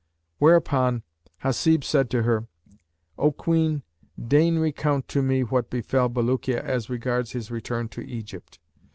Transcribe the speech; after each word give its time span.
Thereupon 0.39 1.03
Hasib 1.43 1.83
said 1.83 2.09
to 2.09 2.23
her, 2.23 2.47
"O 3.19 3.31
Queen, 3.31 3.83
deign 4.19 4.57
recount 4.57 5.07
to 5.09 5.21
me 5.21 5.41
what 5.43 5.69
befell 5.69 6.09
Bulukiya 6.09 6.59
as 6.59 6.89
regards 6.89 7.33
his 7.33 7.51
return 7.51 7.87
to 7.89 8.01
Egypt." 8.01 8.57